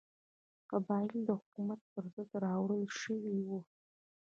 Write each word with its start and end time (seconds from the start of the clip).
قبایل 0.71 1.13
د 1.25 1.29
حکومت 1.41 1.79
پر 1.91 2.03
ضد 2.13 2.29
راولاړ 2.43 2.83
شوي 3.01 3.35
وو. 3.47 3.59